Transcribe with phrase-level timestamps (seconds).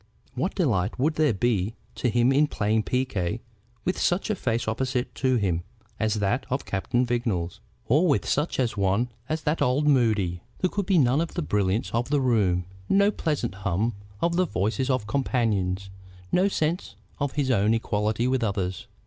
[0.33, 3.39] What delight would there be to him in playing piquet
[3.85, 5.61] with such a face opposite to him
[5.99, 10.41] as that of Captain Vignolles, or with such a one as that of old Moody?
[10.57, 14.45] There could be none of the brilliance of the room, no pleasant hum of the
[14.47, 15.91] voices of companions,
[16.31, 18.87] no sense of his own equality with others.